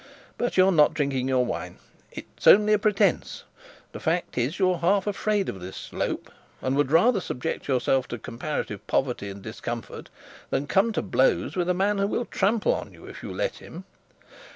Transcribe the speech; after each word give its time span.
But 0.35 0.57
you're 0.57 0.71
not 0.71 0.95
drinking 0.95 1.27
your 1.27 1.45
wine. 1.45 1.77
It 2.11 2.25
is 2.35 2.47
only 2.47 2.73
a 2.73 2.79
pretence. 2.79 3.43
The 3.91 3.99
fact 3.99 4.35
is, 4.35 4.57
you 4.57 4.71
are 4.71 4.79
half 4.79 5.05
afraid 5.05 5.47
of 5.47 5.59
this 5.59 5.77
Slope, 5.77 6.31
and 6.59 6.75
would 6.75 6.91
rather 6.91 7.21
subject 7.21 7.67
yourself 7.67 8.07
to 8.07 8.17
comparative 8.17 8.87
poverty 8.87 9.29
and 9.29 9.43
discomfort, 9.43 10.09
than 10.49 10.65
come 10.65 10.91
to 10.93 11.03
blows 11.03 11.55
with 11.55 11.69
a 11.69 11.75
man 11.75 11.99
who 11.99 12.07
will 12.07 12.25
trample 12.25 12.73
on 12.73 12.91
you, 12.91 13.05
if 13.05 13.21
you 13.21 13.31
let 13.31 13.57
him.' 13.57 13.83